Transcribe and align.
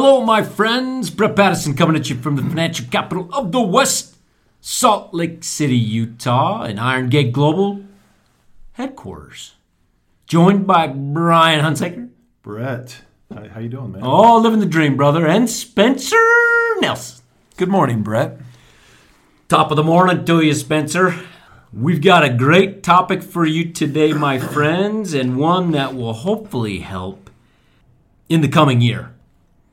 Hello, 0.00 0.24
my 0.24 0.44
friends. 0.44 1.10
Brett 1.10 1.34
Patterson 1.34 1.74
coming 1.74 1.96
at 1.96 2.08
you 2.08 2.14
from 2.14 2.36
the 2.36 2.42
financial 2.42 2.86
capital 2.86 3.28
of 3.32 3.50
the 3.50 3.60
West, 3.60 4.14
Salt 4.60 5.12
Lake 5.12 5.42
City, 5.42 5.76
Utah, 5.76 6.62
and 6.62 6.78
Iron 6.78 7.08
Gate 7.08 7.32
Global 7.32 7.82
headquarters. 8.74 9.56
Joined 10.28 10.68
by 10.68 10.86
Brian 10.86 11.64
Hunsaker. 11.64 12.10
Brett, 12.42 13.00
how, 13.34 13.48
how 13.48 13.58
you 13.58 13.68
doing, 13.68 13.90
man? 13.90 14.02
Oh, 14.04 14.38
living 14.38 14.60
the 14.60 14.66
dream, 14.66 14.96
brother. 14.96 15.26
And 15.26 15.50
Spencer 15.50 16.16
Nelson. 16.80 17.24
Good 17.56 17.68
morning, 17.68 18.04
Brett. 18.04 18.38
Top 19.48 19.72
of 19.72 19.76
the 19.76 19.82
morning 19.82 20.24
to 20.24 20.40
you, 20.40 20.54
Spencer. 20.54 21.12
We've 21.72 22.00
got 22.00 22.22
a 22.22 22.30
great 22.32 22.84
topic 22.84 23.20
for 23.20 23.44
you 23.44 23.72
today, 23.72 24.12
my 24.12 24.38
friends, 24.38 25.12
and 25.12 25.36
one 25.36 25.72
that 25.72 25.96
will 25.96 26.12
hopefully 26.12 26.78
help 26.78 27.30
in 28.28 28.42
the 28.42 28.48
coming 28.48 28.80
year. 28.80 29.12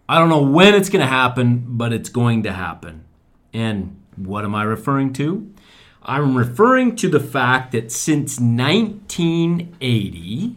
I 0.07 0.19
don't 0.19 0.29
know 0.29 0.43
when 0.43 0.75
it's 0.75 0.89
going 0.89 1.01
to 1.01 1.07
happen, 1.07 1.63
but 1.67 1.91
it's 1.91 2.09
going 2.09 2.43
to 2.43 2.53
happen. 2.53 3.05
And 3.53 3.99
what 4.15 4.45
am 4.45 4.53
I 4.53 4.61
referring 4.63 5.13
to? 5.13 5.51
I'm 6.03 6.37
referring 6.37 6.95
to 6.97 7.09
the 7.09 7.19
fact 7.19 7.71
that 7.71 7.91
since 7.91 8.39
1980, 8.39 10.55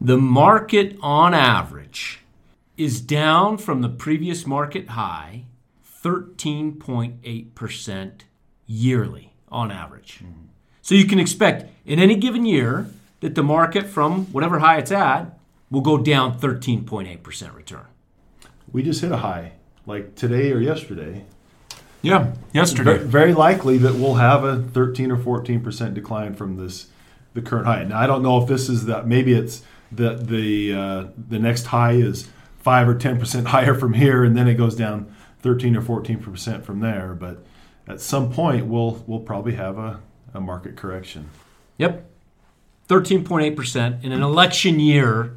the 0.00 0.16
market 0.16 0.96
on 1.00 1.34
average 1.34 2.24
is 2.76 3.00
down 3.00 3.58
from 3.58 3.82
the 3.82 3.88
previous 3.88 4.46
market 4.46 4.88
high 4.90 5.44
13.8% 6.04 8.12
yearly 8.66 9.32
on 9.48 9.70
average. 9.70 10.22
So 10.82 10.94
you 10.94 11.06
can 11.06 11.18
expect 11.18 11.70
in 11.84 11.98
any 11.98 12.14
given 12.16 12.46
year 12.46 12.88
that 13.20 13.34
the 13.34 13.42
market 13.42 13.86
from 13.86 14.26
whatever 14.26 14.60
high 14.60 14.78
it's 14.78 14.92
at 14.92 15.36
will 15.70 15.80
go 15.80 15.98
down 15.98 16.38
13.8% 16.38 17.54
return. 17.54 17.87
We 18.72 18.82
just 18.82 19.00
hit 19.00 19.12
a 19.12 19.18
high, 19.18 19.52
like 19.86 20.14
today 20.14 20.52
or 20.52 20.60
yesterday. 20.60 21.24
Yeah, 22.02 22.18
Very, 22.18 22.34
yesterday. 22.52 22.98
very 22.98 23.34
likely 23.34 23.78
that 23.78 23.94
we'll 23.94 24.14
have 24.14 24.44
a 24.44 24.62
13 24.62 25.10
or 25.10 25.16
14 25.16 25.60
percent 25.60 25.94
decline 25.94 26.34
from 26.34 26.56
this 26.56 26.88
the 27.34 27.42
current 27.42 27.66
high. 27.66 27.84
Now 27.84 27.98
I 27.98 28.06
don't 28.06 28.22
know 28.22 28.40
if 28.40 28.48
this 28.48 28.68
is 28.68 28.86
that. 28.86 29.06
Maybe 29.06 29.32
it's 29.34 29.62
the 29.90 30.14
the 30.14 30.72
uh, 30.74 31.04
the 31.16 31.38
next 31.38 31.66
high 31.66 31.92
is 31.92 32.28
five 32.58 32.88
or 32.88 32.94
10 32.94 33.18
percent 33.18 33.48
higher 33.54 33.74
from 33.74 33.94
here, 33.94 34.22
and 34.24 34.36
then 34.36 34.46
it 34.46 34.54
goes 34.54 34.76
down 34.76 35.12
13 35.42 35.76
or 35.76 35.82
14 35.82 36.18
percent 36.18 36.64
from 36.64 36.80
there. 36.80 37.14
But 37.14 37.44
at 37.88 38.00
some 38.00 38.32
point, 38.32 38.66
we'll 38.66 39.02
we'll 39.06 39.20
probably 39.20 39.54
have 39.54 39.78
a, 39.78 40.00
a 40.34 40.40
market 40.40 40.76
correction. 40.76 41.30
Yep. 41.78 42.04
13.8% 42.88 44.02
in 44.02 44.12
an 44.12 44.22
election 44.22 44.80
year 44.80 45.36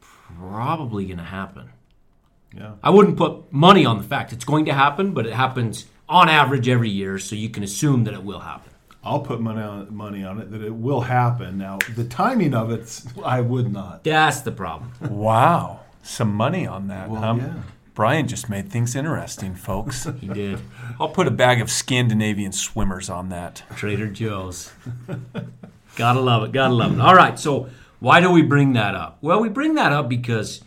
probably 0.00 1.06
going 1.06 1.18
to 1.18 1.24
happen. 1.24 1.70
Yeah. 2.56 2.72
I 2.82 2.90
wouldn't 2.90 3.16
put 3.16 3.52
money 3.52 3.84
on 3.84 3.98
the 3.98 4.04
fact 4.04 4.32
it's 4.32 4.44
going 4.44 4.64
to 4.66 4.74
happen, 4.74 5.12
but 5.12 5.26
it 5.26 5.32
happens 5.32 5.86
on 6.08 6.28
average 6.28 6.68
every 6.68 6.90
year, 6.90 7.18
so 7.18 7.34
you 7.34 7.48
can 7.48 7.62
assume 7.62 8.04
that 8.04 8.14
it 8.14 8.22
will 8.22 8.40
happen. 8.40 8.70
I'll 9.02 9.20
put 9.20 9.40
money 9.40 9.60
on 9.62 9.94
money 9.94 10.24
on 10.24 10.40
it 10.40 10.50
that 10.50 10.62
it 10.62 10.74
will 10.74 11.02
happen. 11.02 11.58
Now 11.58 11.78
the 11.94 12.04
timing 12.04 12.54
of 12.54 12.70
it, 12.70 13.02
I 13.24 13.40
would 13.42 13.70
not. 13.72 14.02
That's 14.04 14.40
the 14.40 14.52
problem. 14.52 14.92
Wow, 15.00 15.80
some 16.02 16.32
money 16.34 16.66
on 16.66 16.88
that, 16.88 17.10
Well, 17.10 17.20
huh? 17.20 17.34
yeah. 17.38 17.54
Brian 17.94 18.26
just 18.26 18.48
made 18.48 18.70
things 18.70 18.94
interesting, 18.96 19.54
folks. 19.54 20.06
He 20.20 20.26
did. 20.28 20.58
I'll 20.98 21.10
put 21.10 21.26
a 21.26 21.30
bag 21.30 21.60
of 21.60 21.70
Scandinavian 21.70 22.52
swimmers 22.52 23.08
on 23.10 23.28
that. 23.28 23.62
Trader 23.76 24.08
Joe's. 24.08 24.72
gotta 25.96 26.20
love 26.20 26.42
it. 26.44 26.52
Gotta 26.52 26.74
love 26.74 26.94
it. 26.94 27.00
All 27.00 27.14
right. 27.14 27.38
So, 27.38 27.68
why 28.00 28.20
do 28.20 28.30
we 28.30 28.42
bring 28.42 28.72
that 28.72 28.94
up? 28.94 29.18
Well, 29.20 29.40
we 29.40 29.48
bring 29.48 29.74
that 29.74 29.92
up 29.92 30.08
because 30.08 30.62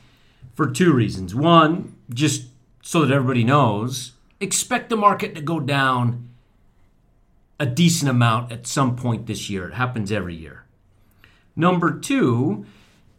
for 0.58 0.70
two 0.70 0.92
reasons. 0.92 1.36
One, 1.36 1.96
just 2.12 2.48
so 2.82 3.06
that 3.06 3.14
everybody 3.14 3.44
knows, 3.44 4.14
expect 4.40 4.90
the 4.90 4.98
market 4.98 5.36
to 5.36 5.42
go 5.42 5.60
down 5.60 6.30
a 7.60 7.68
decent 7.68 8.10
amount 8.10 8.52
at 8.52 8.66
some 8.66 8.96
point 8.96 9.28
this 9.28 9.52
year. 9.52 9.70
It 9.70 9.76
happens 9.76 10.12
every 10.12 10.34
year. 10.34 10.66
Number 11.56 11.98
two, 12.00 12.66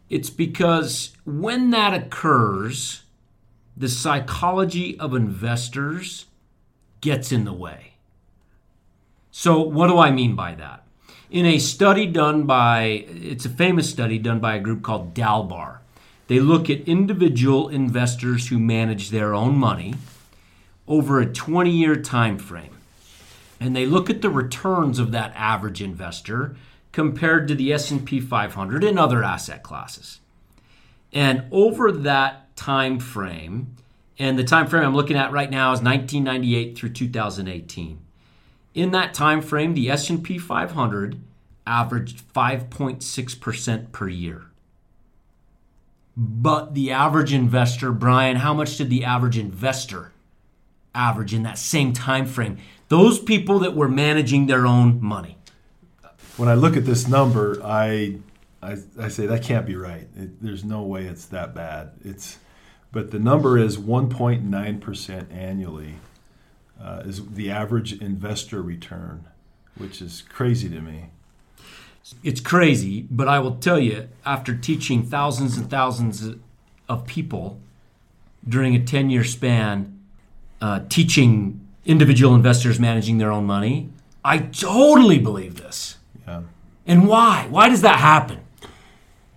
it's 0.09 0.29
because 0.29 1.13
when 1.25 1.69
that 1.69 1.93
occurs, 1.93 3.03
the 3.77 3.87
psychology 3.87 4.99
of 4.99 5.13
investors 5.13 6.25
gets 6.99 7.31
in 7.31 7.45
the 7.45 7.53
way. 7.53 7.93
So, 9.31 9.61
what 9.61 9.87
do 9.87 9.97
I 9.97 10.11
mean 10.11 10.35
by 10.35 10.55
that? 10.55 10.83
In 11.29 11.45
a 11.45 11.59
study 11.59 12.05
done 12.05 12.43
by, 12.43 13.05
it's 13.07 13.45
a 13.45 13.49
famous 13.49 13.89
study 13.89 14.17
done 14.17 14.39
by 14.39 14.55
a 14.55 14.59
group 14.59 14.81
called 14.81 15.13
Dalbar. 15.13 15.79
They 16.29 16.39
look 16.39 16.69
at 16.69 16.81
individual 16.81 17.69
investors 17.69 18.49
who 18.49 18.59
manage 18.59 19.09
their 19.09 19.33
own 19.33 19.57
money 19.57 19.95
over 20.87 21.19
a 21.19 21.25
20 21.25 21.71
year 21.71 21.95
time 21.95 22.37
frame. 22.37 22.77
And 23.59 23.75
they 23.75 23.87
look 23.87 24.11
at 24.11 24.21
the 24.21 24.29
returns 24.29 24.99
of 24.99 25.11
that 25.11 25.33
average 25.35 25.81
investor 25.81 26.55
compared 26.91 27.47
to 27.47 27.55
the 27.55 27.73
S&P 27.73 28.19
500 28.19 28.83
and 28.83 28.99
other 28.99 29.23
asset 29.23 29.63
classes. 29.63 30.19
And 31.11 31.45
over 31.51 31.91
that 31.91 32.55
time 32.55 32.99
frame, 32.99 33.75
and 34.19 34.37
the 34.37 34.43
time 34.43 34.67
frame 34.67 34.83
I'm 34.83 34.95
looking 34.95 35.17
at 35.17 35.31
right 35.31 35.49
now 35.49 35.73
is 35.73 35.81
1998 35.81 36.77
through 36.77 36.89
2018. 36.91 37.99
In 38.75 38.91
that 38.91 39.15
time 39.15 39.41
frame, 39.41 39.73
the 39.73 39.89
S&P 39.89 40.37
500 40.37 41.19
averaged 41.65 42.21
5.6% 42.33 43.91
per 43.91 44.07
year. 44.07 44.48
But 46.21 46.73
the 46.73 46.91
average 46.91 47.31
investor, 47.31 47.93
Brian, 47.93 48.35
how 48.35 48.53
much 48.53 48.75
did 48.75 48.89
the 48.89 49.05
average 49.05 49.37
investor 49.37 50.11
average 50.93 51.33
in 51.33 51.43
that 51.43 51.57
same 51.57 51.93
time 51.93 52.25
frame? 52.25 52.57
Those 52.89 53.19
people 53.19 53.59
that 53.59 53.73
were 53.73 53.87
managing 53.87 54.47
their 54.47 54.67
own 54.67 55.01
money. 55.01 55.37
When 56.35 56.49
I 56.49 56.55
look 56.55 56.75
at 56.75 56.83
this 56.83 57.07
number, 57.07 57.61
I 57.63 58.17
I, 58.61 58.75
I 58.99 59.07
say 59.07 59.27
that 59.27 59.43
can't 59.43 59.65
be 59.65 59.77
right. 59.77 60.09
It, 60.17 60.43
there's 60.43 60.65
no 60.65 60.81
way 60.81 61.05
it's 61.05 61.25
that 61.27 61.55
bad. 61.55 61.91
It's 62.03 62.37
but 62.91 63.11
the 63.11 63.19
number 63.19 63.57
is 63.57 63.77
1.9 63.77 64.81
percent 64.81 65.31
annually 65.31 65.95
uh, 66.81 67.03
is 67.05 67.25
the 67.29 67.49
average 67.49 67.93
investor 67.93 68.61
return, 68.61 69.23
which 69.77 70.01
is 70.01 70.21
crazy 70.27 70.67
to 70.67 70.81
me. 70.81 71.11
It's 72.23 72.41
crazy, 72.41 73.07
but 73.09 73.27
I 73.27 73.39
will 73.39 73.55
tell 73.55 73.79
you, 73.79 74.09
after 74.25 74.55
teaching 74.55 75.03
thousands 75.03 75.57
and 75.57 75.69
thousands 75.69 76.35
of 76.87 77.05
people 77.05 77.59
during 78.47 78.75
a 78.75 78.83
10 78.83 79.09
year 79.09 79.23
span, 79.23 79.99
uh, 80.61 80.81
teaching 80.89 81.65
individual 81.85 82.35
investors 82.35 82.79
managing 82.79 83.17
their 83.17 83.31
own 83.31 83.45
money, 83.45 83.89
I 84.23 84.39
totally 84.39 85.19
believe 85.19 85.57
this. 85.57 85.97
Yeah. 86.27 86.41
And 86.85 87.07
why? 87.07 87.47
Why 87.49 87.69
does 87.69 87.81
that 87.81 87.99
happen? 87.99 88.39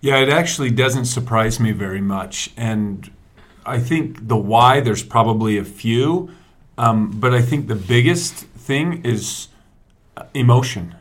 Yeah, 0.00 0.16
it 0.16 0.28
actually 0.28 0.70
doesn't 0.70 1.04
surprise 1.04 1.60
me 1.60 1.70
very 1.72 2.00
much. 2.00 2.50
And 2.56 3.10
I 3.64 3.78
think 3.78 4.26
the 4.26 4.36
why, 4.36 4.80
there's 4.80 5.02
probably 5.02 5.58
a 5.58 5.64
few. 5.64 6.30
Um, 6.76 7.20
but 7.20 7.32
I 7.32 7.42
think 7.42 7.68
the 7.68 7.76
biggest 7.76 8.34
thing 8.34 9.04
is 9.04 9.48
uh, 10.16 10.24
emotion. 10.34 10.96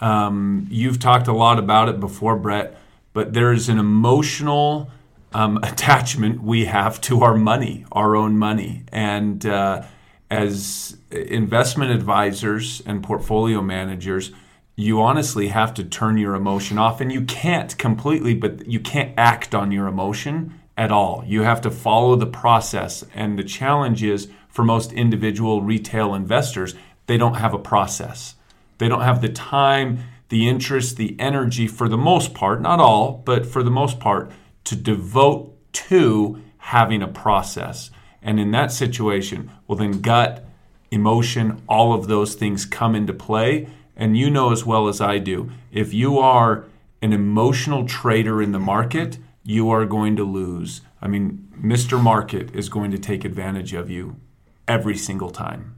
Um, 0.00 0.66
you've 0.70 0.98
talked 0.98 1.26
a 1.28 1.32
lot 1.32 1.58
about 1.58 1.88
it 1.88 2.00
before, 2.00 2.36
Brett, 2.36 2.78
but 3.12 3.32
there 3.32 3.52
is 3.52 3.68
an 3.68 3.78
emotional 3.78 4.90
um, 5.32 5.58
attachment 5.62 6.42
we 6.42 6.66
have 6.66 7.00
to 7.02 7.22
our 7.22 7.36
money, 7.36 7.86
our 7.92 8.16
own 8.16 8.36
money. 8.36 8.84
And 8.92 9.44
uh, 9.46 9.82
as 10.30 10.96
investment 11.10 11.92
advisors 11.92 12.82
and 12.84 13.02
portfolio 13.02 13.62
managers, 13.62 14.32
you 14.74 15.00
honestly 15.00 15.48
have 15.48 15.72
to 15.74 15.84
turn 15.84 16.18
your 16.18 16.34
emotion 16.34 16.76
off. 16.78 17.00
And 17.00 17.10
you 17.10 17.22
can't 17.22 17.76
completely, 17.78 18.34
but 18.34 18.66
you 18.66 18.80
can't 18.80 19.14
act 19.16 19.54
on 19.54 19.72
your 19.72 19.86
emotion 19.86 20.60
at 20.76 20.92
all. 20.92 21.24
You 21.26 21.42
have 21.42 21.62
to 21.62 21.70
follow 21.70 22.16
the 22.16 22.26
process. 22.26 23.04
And 23.14 23.38
the 23.38 23.44
challenge 23.44 24.02
is 24.02 24.28
for 24.48 24.64
most 24.64 24.92
individual 24.92 25.62
retail 25.62 26.14
investors, 26.14 26.74
they 27.06 27.16
don't 27.16 27.34
have 27.34 27.54
a 27.54 27.58
process. 27.58 28.35
They 28.78 28.88
don't 28.88 29.02
have 29.02 29.20
the 29.20 29.28
time, 29.28 30.00
the 30.28 30.48
interest, 30.48 30.96
the 30.96 31.16
energy 31.18 31.66
for 31.66 31.88
the 31.88 31.96
most 31.96 32.34
part, 32.34 32.60
not 32.60 32.80
all, 32.80 33.22
but 33.24 33.46
for 33.46 33.62
the 33.62 33.70
most 33.70 34.00
part, 34.00 34.30
to 34.64 34.76
devote 34.76 35.52
to 35.72 36.42
having 36.58 37.02
a 37.02 37.08
process. 37.08 37.90
And 38.22 38.40
in 38.40 38.50
that 38.50 38.72
situation, 38.72 39.50
well, 39.66 39.78
then 39.78 40.00
gut, 40.00 40.44
emotion, 40.90 41.62
all 41.68 41.92
of 41.92 42.08
those 42.08 42.34
things 42.34 42.64
come 42.64 42.94
into 42.94 43.12
play. 43.12 43.68
And 43.96 44.16
you 44.16 44.30
know 44.30 44.52
as 44.52 44.64
well 44.64 44.88
as 44.88 45.00
I 45.00 45.18
do, 45.18 45.50
if 45.70 45.94
you 45.94 46.18
are 46.18 46.64
an 47.02 47.12
emotional 47.12 47.86
trader 47.86 48.42
in 48.42 48.52
the 48.52 48.58
market, 48.58 49.18
you 49.42 49.70
are 49.70 49.86
going 49.86 50.16
to 50.16 50.24
lose. 50.24 50.80
I 51.00 51.08
mean, 51.08 51.48
Mr. 51.56 52.02
Market 52.02 52.54
is 52.54 52.68
going 52.68 52.90
to 52.90 52.98
take 52.98 53.24
advantage 53.24 53.72
of 53.72 53.88
you 53.88 54.16
every 54.66 54.96
single 54.96 55.30
time. 55.30 55.75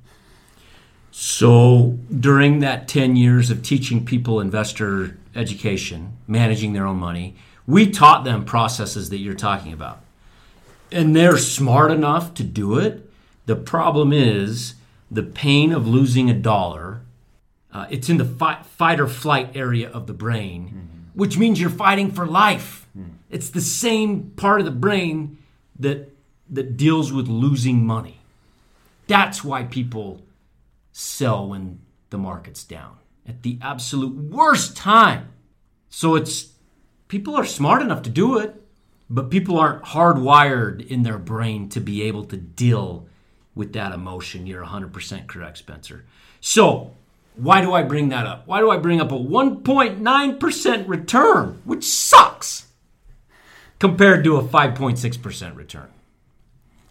So, 1.10 1.98
during 2.16 2.60
that 2.60 2.86
10 2.86 3.16
years 3.16 3.50
of 3.50 3.62
teaching 3.62 4.04
people 4.04 4.40
investor 4.40 5.18
education, 5.34 6.16
managing 6.26 6.72
their 6.74 6.86
own 6.86 6.98
money, 6.98 7.34
we 7.66 7.90
taught 7.90 8.24
them 8.24 8.44
processes 8.44 9.10
that 9.10 9.18
you're 9.18 9.34
talking 9.34 9.72
about. 9.72 10.00
and 10.90 11.14
they're 11.14 11.36
smart 11.36 11.90
enough 11.90 12.32
to 12.32 12.42
do 12.42 12.78
it. 12.78 13.10
The 13.44 13.56
problem 13.56 14.10
is 14.10 14.74
the 15.10 15.22
pain 15.22 15.70
of 15.70 15.86
losing 15.86 16.30
a 16.30 16.34
dollar. 16.34 17.02
Uh, 17.70 17.84
it's 17.90 18.08
in 18.08 18.16
the 18.16 18.24
fight, 18.24 18.64
fight 18.64 18.98
or 18.98 19.06
flight 19.06 19.50
area 19.54 19.90
of 19.90 20.06
the 20.06 20.14
brain, 20.14 21.10
which 21.12 21.36
means 21.36 21.60
you're 21.60 21.68
fighting 21.68 22.10
for 22.10 22.26
life. 22.26 22.86
It's 23.28 23.50
the 23.50 23.60
same 23.60 24.30
part 24.36 24.60
of 24.60 24.64
the 24.64 24.72
brain 24.72 25.36
that 25.78 26.08
that 26.48 26.78
deals 26.78 27.12
with 27.12 27.28
losing 27.28 27.84
money. 27.86 28.20
That's 29.08 29.44
why 29.44 29.64
people 29.64 30.22
sell 30.98 31.48
when 31.48 31.78
the 32.10 32.18
market's 32.18 32.64
down 32.64 32.96
at 33.24 33.42
the 33.42 33.56
absolute 33.62 34.16
worst 34.16 34.76
time. 34.76 35.28
So 35.88 36.16
it's 36.16 36.54
people 37.06 37.36
are 37.36 37.44
smart 37.44 37.82
enough 37.82 38.02
to 38.02 38.10
do 38.10 38.38
it, 38.38 38.60
but 39.08 39.30
people 39.30 39.58
aren't 39.58 39.84
hardwired 39.84 40.84
in 40.84 41.04
their 41.04 41.18
brain 41.18 41.68
to 41.68 41.80
be 41.80 42.02
able 42.02 42.24
to 42.24 42.36
deal 42.36 43.06
with 43.54 43.72
that 43.74 43.92
emotion. 43.92 44.46
You're 44.46 44.64
100% 44.64 45.28
correct, 45.28 45.58
Spencer. 45.58 46.04
So, 46.40 46.94
why 47.36 47.60
do 47.60 47.72
I 47.72 47.84
bring 47.84 48.08
that 48.08 48.26
up? 48.26 48.48
Why 48.48 48.58
do 48.58 48.68
I 48.68 48.76
bring 48.76 49.00
up 49.00 49.12
a 49.12 49.14
1.9% 49.14 50.88
return, 50.88 51.62
which 51.64 51.84
sucks, 51.84 52.66
compared 53.78 54.24
to 54.24 54.36
a 54.36 54.42
5.6% 54.42 55.54
return? 55.54 55.90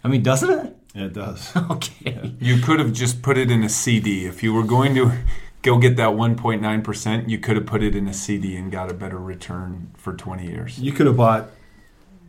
I 0.01 0.07
mean, 0.07 0.23
doesn't 0.23 0.49
it? 0.49 0.76
Yeah, 0.97 1.05
it 1.05 1.13
does. 1.13 1.55
Okay. 1.69 2.33
You 2.39 2.57
could 2.57 2.79
have 2.79 2.91
just 2.91 3.21
put 3.21 3.37
it 3.37 3.51
in 3.51 3.63
a 3.63 3.69
CD. 3.69 4.25
If 4.25 4.41
you 4.41 4.51
were 4.53 4.63
going 4.63 4.95
to 4.95 5.11
go 5.61 5.77
get 5.77 5.95
that 5.97 6.09
1.9%, 6.09 7.29
you 7.29 7.37
could 7.37 7.55
have 7.55 7.65
put 7.65 7.83
it 7.83 7.95
in 7.95 8.07
a 8.07 8.13
CD 8.13 8.55
and 8.55 8.71
got 8.71 8.89
a 8.89 8.93
better 8.93 9.19
return 9.19 9.91
for 9.95 10.13
20 10.13 10.45
years. 10.47 10.79
You 10.79 10.91
could 10.91 11.05
have 11.05 11.17
bought 11.17 11.49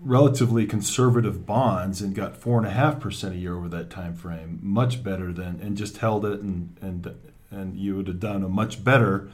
relatively 0.02 0.66
conservative 0.66 1.46
bonds 1.46 2.00
and 2.02 2.14
got 2.14 2.36
four 2.36 2.58
and 2.58 2.66
a 2.66 2.70
half 2.70 3.00
percent 3.00 3.34
a 3.34 3.38
year 3.38 3.56
over 3.56 3.68
that 3.68 3.90
time 3.90 4.14
frame, 4.14 4.58
much 4.62 5.02
better 5.02 5.32
than 5.32 5.60
and 5.60 5.76
just 5.76 5.98
held 5.98 6.24
it 6.24 6.40
and 6.40 6.76
and 6.80 7.14
and 7.50 7.76
you 7.76 7.96
would 7.96 8.06
have 8.06 8.20
done 8.20 8.44
a 8.44 8.48
much 8.48 8.84
better 8.84 9.30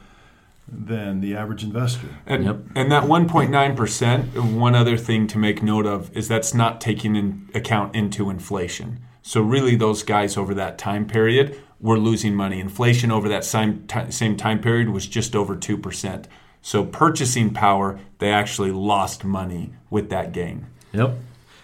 than 0.67 1.21
the 1.21 1.35
average 1.35 1.63
investor. 1.63 2.07
And, 2.25 2.43
Yep. 2.45 2.57
and 2.75 2.91
that 2.91 3.03
1.9%, 3.03 4.53
one 4.55 4.73
other 4.73 4.97
thing 4.97 5.27
to 5.27 5.37
make 5.37 5.61
note 5.61 5.85
of 5.85 6.15
is 6.17 6.27
that's 6.27 6.53
not 6.53 6.81
taking 6.81 7.15
in 7.15 7.49
account 7.53 7.93
into 7.95 8.29
inflation. 8.31 8.99
So 9.27 9.41
really 9.41 9.75
those 9.75 10.03
guys 10.03 10.37
over 10.37 10.53
that 10.53 10.77
time 10.77 11.07
period 11.07 11.59
were 11.79 11.97
losing 11.97 12.35
money. 12.35 12.59
Inflation 12.59 13.11
over 13.11 13.27
that 13.29 13.43
same 13.43 13.87
same 14.11 14.37
time 14.37 14.61
period 14.61 14.89
was 14.89 15.07
just 15.07 15.35
over 15.35 15.55
2%. 15.55 16.25
So 16.61 16.85
purchasing 16.85 17.51
power, 17.51 17.99
they 18.19 18.29
actually 18.29 18.69
lost 18.69 19.23
money 19.23 19.73
with 19.89 20.11
that 20.11 20.31
gain. 20.31 20.67
Yep. 20.91 21.17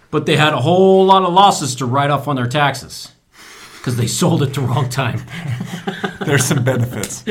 But 0.10 0.26
they 0.26 0.38
had 0.38 0.54
a 0.54 0.62
whole 0.62 1.06
lot 1.06 1.22
of 1.22 1.34
losses 1.34 1.76
to 1.76 1.86
write 1.86 2.10
off 2.10 2.28
on 2.28 2.36
their 2.36 2.48
taxes 2.48 3.12
because 3.78 3.96
they 3.96 4.08
sold 4.22 4.42
at 4.42 4.56
the 4.56 4.62
wrong 4.62 4.90
time. 4.90 5.22
There's 6.26 6.46
some 6.46 6.64
benefits. 6.64 7.24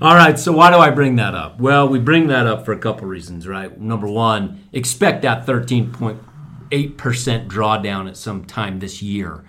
All 0.00 0.14
right, 0.14 0.38
so 0.38 0.52
why 0.52 0.70
do 0.70 0.76
I 0.76 0.90
bring 0.90 1.16
that 1.16 1.34
up? 1.34 1.58
Well, 1.58 1.88
we 1.88 1.98
bring 1.98 2.28
that 2.28 2.46
up 2.46 2.64
for 2.64 2.70
a 2.70 2.78
couple 2.78 3.08
reasons, 3.08 3.48
right? 3.48 3.76
Number 3.80 4.06
one, 4.06 4.62
expect 4.72 5.22
that 5.22 5.44
13.8% 5.44 7.48
drawdown 7.48 8.08
at 8.08 8.16
some 8.16 8.44
time 8.44 8.78
this 8.78 9.02
year. 9.02 9.44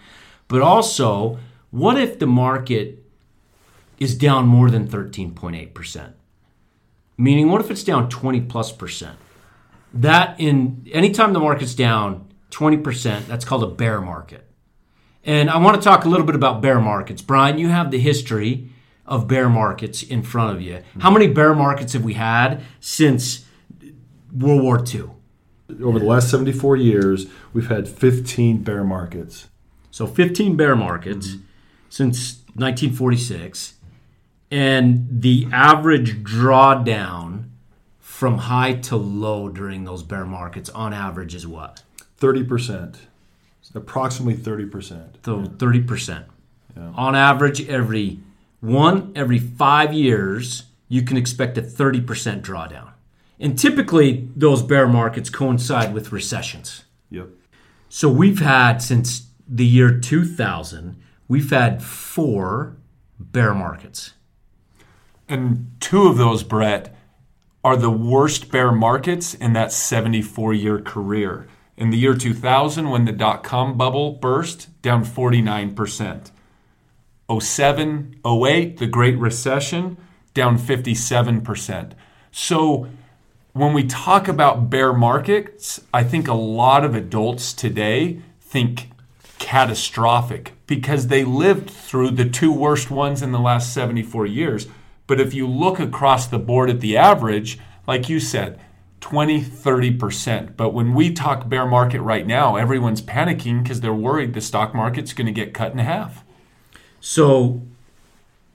But 0.48 0.62
also, 0.62 1.40
what 1.72 2.00
if 2.00 2.20
the 2.20 2.28
market 2.28 3.04
is 4.00 4.18
down 4.18 4.48
more 4.48 4.70
than 4.70 4.88
13.8%? 4.88 6.14
Meaning, 7.18 7.50
what 7.50 7.62
if 7.62 7.72
it's 7.72 7.84
down 7.84 8.10
20 8.10 8.42
plus 8.42 8.72
percent? 8.72 9.18
That 9.94 10.40
in 10.40 10.88
anytime 10.92 11.34
the 11.34 11.40
market's 11.40 11.76
down 11.76 12.28
20%, 12.52 13.28
that's 13.28 13.46
called 13.46 13.64
a 13.64 13.68
bear 13.68 14.02
market. 14.02 14.48
And 15.24 15.50
I 15.50 15.58
want 15.58 15.78
to 15.78 15.82
talk 15.82 16.06
a 16.06 16.10
little 16.10 16.26
bit 16.26 16.36
about 16.36 16.62
bear 16.62 16.80
markets. 16.80 17.22
Brian, 17.22 17.58
you 17.58 17.70
have 17.70 17.92
the 17.92 18.00
history 18.00 18.70
of 19.06 19.28
bear 19.28 19.50
markets 19.50 20.04
in 20.04 20.22
front 20.24 20.56
of 20.56 20.62
you. 20.62 20.82
How 21.00 21.12
many 21.12 21.28
bear 21.28 21.54
markets 21.54 21.94
have 21.94 22.04
we 22.04 22.14
had 22.14 22.62
since 22.80 23.46
World 24.32 24.64
War 24.64 24.84
II? 24.84 25.10
Over 25.82 26.00
the 26.00 26.06
last 26.06 26.30
74 26.30 26.76
years, 26.78 27.28
we've 27.54 27.70
had 27.70 27.88
15 27.88 28.64
bear 28.64 28.84
markets. 28.84 29.48
So 29.94 30.08
15 30.08 30.56
bear 30.56 30.76
markets 30.76 31.36
since 31.88 32.38
1946. 32.56 33.76
And 34.50 35.08
the 35.22 35.48
average 35.52 36.24
drawdown 36.24 37.50
from 38.00 38.40
high 38.40 38.74
to 38.74 38.96
low 38.96 39.50
during 39.50 39.84
those 39.84 40.02
bear 40.02 40.26
markets 40.26 40.72
on 40.72 40.96
average 40.96 41.36
is 41.36 41.46
what? 41.46 41.84
30%. 42.20 42.96
Approximately 43.76 44.42
30%. 44.42 45.10
So 45.24 45.44
30%. 45.44 46.24
On 46.96 47.16
average, 47.16 47.70
every 47.70 48.20
one, 48.62 49.12
every 49.16 49.38
five 49.38 49.94
years, 49.94 50.64
you 50.90 51.04
can 51.04 51.18
expect 51.18 51.56
a 51.60 51.62
30% 51.62 52.42
drawdown. 52.42 52.90
And 53.40 53.60
typically, 53.60 54.28
those 54.36 54.64
bear 54.64 54.88
markets 54.88 55.30
coincide 55.30 55.94
with 55.94 56.12
recessions. 56.12 56.84
Yep. 57.12 57.28
So 57.90 58.10
we've 58.10 58.40
had 58.40 58.82
since 58.82 59.28
the 59.48 59.66
year 59.66 60.00
2000, 60.00 61.02
we've 61.28 61.50
had 61.50 61.84
four 61.84 62.78
bear 63.20 63.54
markets. 63.54 64.14
And 65.28 65.72
two 65.80 66.08
of 66.08 66.18
those, 66.18 66.44
Brett, 66.44 66.96
are 67.64 67.78
the 67.78 67.90
worst 67.90 68.52
bear 68.52 68.72
markets 68.72 69.34
in 69.34 69.54
that 69.54 69.72
74 69.72 70.54
year 70.54 70.80
career. 70.80 71.48
In 71.78 71.90
the 71.90 71.98
year 71.98 72.14
2000, 72.14 72.90
when 72.90 73.06
the 73.06 73.12
dot 73.12 73.44
com 73.44 73.78
bubble 73.78 74.12
burst, 74.12 74.70
down 74.82 75.04
49%. 75.04 76.32
07, 77.42 78.16
08, 78.26 78.78
the 78.78 78.88
Great 78.88 79.18
Recession, 79.18 79.98
down 80.34 80.58
57%. 80.58 81.94
So 82.32 82.90
when 83.54 83.74
we 83.74 83.86
talk 83.86 84.28
about 84.28 84.70
bear 84.70 84.94
markets, 84.94 85.80
I 85.94 86.04
think 86.04 86.28
a 86.28 86.34
lot 86.34 86.84
of 86.84 86.96
adults 86.96 87.54
today 87.54 88.22
think 88.42 88.90
catastrophic 89.44 90.54
because 90.68 91.08
they 91.08 91.26
lived 91.26 91.70
through 91.70 92.10
the 92.12 92.28
two 92.28 92.52
worst 92.52 92.90
ones 92.90 93.22
in 93.22 93.34
the 93.34 93.40
last 93.40 93.74
74 93.74 94.26
years. 94.26 94.68
But 95.06 95.20
if 95.20 95.34
you 95.34 95.46
look 95.46 95.80
across 95.80 96.26
the 96.26 96.40
board 96.40 96.70
at 96.70 96.80
the 96.80 96.96
average, 96.96 97.60
like 97.86 98.08
you 98.08 98.22
said, 98.22 98.58
20, 99.02 99.42
30%. 99.42 100.56
But 100.56 100.74
when 100.74 100.94
we 100.94 101.12
talk 101.12 101.50
bear 101.50 101.66
market 101.66 102.02
right 102.02 102.26
now, 102.26 102.56
everyone's 102.56 103.02
panicking 103.02 103.62
because 103.62 103.82
they're 103.82 103.94
worried 103.94 104.34
the 104.34 104.40
stock 104.40 104.74
market's 104.74 105.12
going 105.12 105.28
to 105.28 105.34
get 105.34 105.54
cut 105.54 105.74
in 105.74 105.80
half. 105.80 106.24
So, 107.02 107.62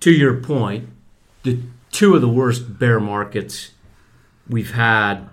to 0.01 0.11
your 0.11 0.41
point, 0.41 0.89
the 1.43 1.61
two 1.93 2.15
of 2.15 2.23
the 2.23 2.31
worst 2.31 2.79
bear 2.79 2.99
markets 2.99 3.73
we've 4.49 4.73
had 4.73 5.29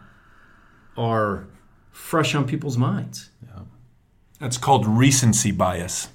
are 0.97 1.47
fresh 1.93 2.35
on 2.35 2.45
people's 2.45 2.77
minds. 2.77 3.29
That's 4.39 4.57
called 4.57 4.85
recency 4.85 5.51
bias. 5.51 6.09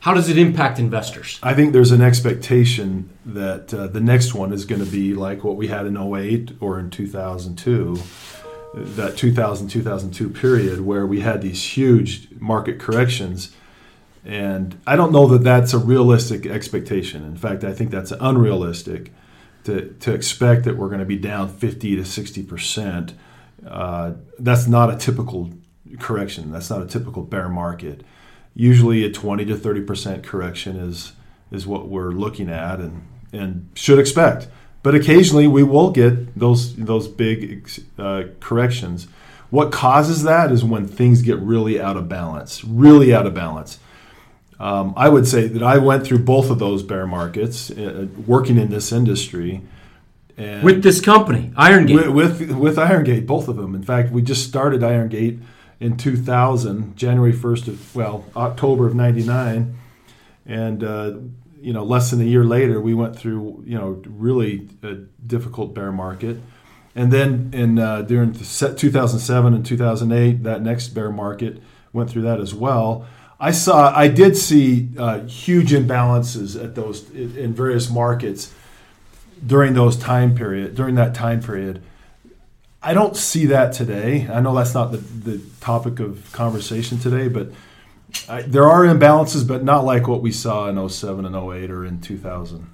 How 0.00 0.12
does 0.12 0.28
it 0.28 0.36
impact 0.36 0.78
investors? 0.78 1.38
I 1.42 1.54
think 1.54 1.72
there's 1.72 1.90
an 1.90 2.02
expectation 2.02 3.08
that 3.24 3.72
uh, 3.72 3.86
the 3.86 4.00
next 4.00 4.34
one 4.34 4.52
is 4.52 4.66
going 4.66 4.84
to 4.84 4.90
be 4.90 5.14
like 5.14 5.42
what 5.44 5.56
we 5.56 5.68
had 5.68 5.86
in 5.86 5.96
08 5.96 6.58
or 6.60 6.78
in 6.78 6.90
2002, 6.90 7.98
that 8.74 9.16
2000 9.16 9.68
2002 9.68 10.28
period 10.28 10.82
where 10.82 11.06
we 11.06 11.20
had 11.20 11.40
these 11.40 11.64
huge 11.74 12.28
market 12.38 12.78
corrections. 12.78 13.56
And 14.26 14.78
I 14.86 14.94
don't 14.94 15.10
know 15.10 15.26
that 15.28 15.42
that's 15.42 15.72
a 15.72 15.78
realistic 15.78 16.44
expectation. 16.44 17.24
In 17.24 17.36
fact, 17.36 17.64
I 17.64 17.72
think 17.72 17.90
that's 17.90 18.12
unrealistic 18.20 19.10
to, 19.64 19.94
to 20.00 20.12
expect 20.12 20.64
that 20.64 20.76
we're 20.76 20.88
going 20.88 21.00
to 21.00 21.06
be 21.06 21.18
down 21.18 21.48
50 21.48 21.96
to 21.96 22.04
60 22.04 22.42
percent. 22.42 23.14
Uh, 23.66 24.12
that's 24.38 24.66
not 24.66 24.92
a 24.92 24.96
typical 24.98 25.50
correction. 26.00 26.52
That's 26.52 26.70
not 26.70 26.82
a 26.82 26.86
typical 26.86 27.22
bear 27.22 27.48
market. 27.48 28.02
Usually, 28.54 29.04
a 29.04 29.10
20 29.10 29.44
to 29.46 29.56
30 29.56 29.80
percent 29.82 30.24
correction 30.24 30.76
is 30.76 31.12
is 31.50 31.66
what 31.66 31.88
we're 31.88 32.12
looking 32.12 32.48
at 32.48 32.80
and 32.80 33.02
and 33.32 33.68
should 33.74 33.98
expect. 33.98 34.48
But 34.82 34.94
occasionally, 34.94 35.46
we 35.46 35.62
will 35.62 35.90
get 35.90 36.38
those 36.38 36.76
those 36.76 37.08
big 37.08 37.68
uh, 37.98 38.24
corrections. 38.40 39.08
What 39.50 39.72
causes 39.72 40.22
that 40.24 40.50
is 40.52 40.64
when 40.64 40.86
things 40.86 41.22
get 41.22 41.38
really 41.38 41.80
out 41.80 41.96
of 41.96 42.08
balance, 42.08 42.64
really 42.64 43.14
out 43.14 43.26
of 43.26 43.34
balance. 43.34 43.78
Um, 44.58 44.94
I 44.96 45.08
would 45.08 45.26
say 45.26 45.48
that 45.48 45.62
I 45.62 45.78
went 45.78 46.06
through 46.06 46.20
both 46.20 46.48
of 46.48 46.58
those 46.58 46.82
bear 46.82 47.06
markets, 47.06 47.70
uh, 47.70 48.06
working 48.26 48.56
in 48.56 48.70
this 48.70 48.92
industry, 48.92 49.62
and 50.36 50.64
With 50.64 50.82
this 50.82 51.00
company, 51.00 51.52
Iron 51.56 51.86
Gate. 51.86 52.10
with, 52.12 52.40
with 52.40 52.52
with 52.52 52.78
Iron 52.78 53.04
Gate, 53.04 53.26
both 53.26 53.46
of 53.46 53.56
them. 53.56 53.74
In 53.74 53.82
fact, 53.82 54.10
we 54.10 54.20
just 54.20 54.46
started 54.46 54.82
Iron 54.82 55.08
Gate 55.08 55.38
in 55.80 55.96
2000, 55.96 56.96
January 56.96 57.32
1st 57.32 57.68
of 57.68 57.96
well 57.96 58.24
October 58.36 58.86
of 58.86 58.94
'99, 58.94 59.76
and 60.46 60.84
uh, 60.84 61.14
you 61.60 61.72
know 61.72 61.84
less 61.84 62.10
than 62.10 62.20
a 62.20 62.24
year 62.24 62.44
later, 62.44 62.80
we 62.80 62.94
went 62.94 63.16
through 63.16 63.62
you 63.66 63.76
know 63.76 64.02
really 64.06 64.68
a 64.82 64.94
difficult 65.26 65.74
bear 65.74 65.92
market, 65.92 66.38
and 66.94 67.12
then 67.12 67.50
in 67.52 67.78
uh, 67.78 68.02
during 68.02 68.32
the 68.32 68.44
se- 68.44 68.76
2007 68.76 69.54
and 69.54 69.66
2008, 69.66 70.42
that 70.44 70.62
next 70.62 70.88
bear 70.88 71.10
market, 71.10 71.62
went 71.92 72.10
through 72.10 72.22
that 72.22 72.40
as 72.40 72.54
well. 72.54 73.06
I 73.40 73.50
saw, 73.50 73.92
I 73.94 74.08
did 74.08 74.36
see 74.36 74.90
uh, 74.96 75.20
huge 75.20 75.72
imbalances 75.72 76.62
at 76.62 76.74
those 76.74 77.10
in 77.10 77.52
various 77.52 77.90
markets 77.90 78.52
during 79.44 79.74
those 79.74 79.96
time 79.96 80.34
period, 80.34 80.74
during 80.74 80.94
that 80.94 81.14
time 81.14 81.42
period. 81.42 81.82
I 82.84 82.92
don't 82.92 83.16
see 83.16 83.46
that 83.46 83.72
today. 83.72 84.28
I 84.30 84.40
know 84.40 84.54
that's 84.54 84.74
not 84.74 84.92
the, 84.92 84.98
the 84.98 85.40
topic 85.60 86.00
of 86.00 86.30
conversation 86.32 86.98
today, 86.98 87.28
but 87.28 87.48
I, 88.28 88.42
there 88.42 88.68
are 88.68 88.84
imbalances, 88.84 89.48
but 89.48 89.64
not 89.64 89.84
like 89.84 90.06
what 90.06 90.20
we 90.20 90.30
saw 90.30 90.68
in 90.68 90.88
07 90.88 91.24
and 91.24 91.34
08 91.34 91.70
or 91.70 91.86
in 91.86 92.02
2000. 92.02 92.70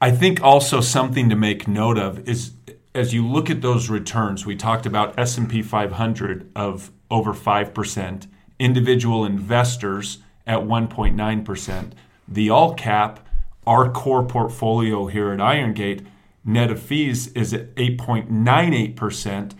I 0.00 0.10
think 0.10 0.42
also 0.42 0.80
something 0.80 1.28
to 1.28 1.36
make 1.36 1.68
note 1.68 1.98
of 1.98 2.26
is 2.26 2.52
as 2.94 3.12
you 3.12 3.26
look 3.26 3.50
at 3.50 3.60
those 3.60 3.90
returns, 3.90 4.46
we 4.46 4.56
talked 4.56 4.86
about 4.86 5.18
S&P 5.18 5.60
500 5.62 6.50
of 6.56 6.90
over 7.10 7.34
5%, 7.34 8.26
individual 8.58 9.26
investors 9.26 10.18
at 10.46 10.60
1.9%, 10.60 11.92
the 12.26 12.48
all 12.48 12.72
cap, 12.72 13.28
our 13.66 13.90
core 13.90 14.24
portfolio 14.24 15.06
here 15.06 15.30
at 15.30 15.42
Iron 15.42 15.74
Gate, 15.74 16.06
net 16.46 16.70
of 16.70 16.80
fees 16.80 17.28
is 17.32 17.52
at 17.52 17.74
8.98%. 17.74 19.52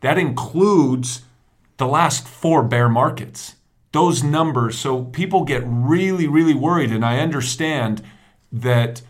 That 0.00 0.18
includes 0.18 1.22
the 1.76 1.86
last 1.86 2.26
four 2.26 2.62
bear 2.62 2.88
markets. 2.88 3.56
Those 3.92 4.22
numbers, 4.22 4.78
so 4.78 5.04
people 5.04 5.44
get 5.44 5.62
really, 5.66 6.26
really 6.26 6.54
worried, 6.54 6.92
and 6.92 7.04
I 7.04 7.18
understand 7.18 8.02
that 8.52 9.02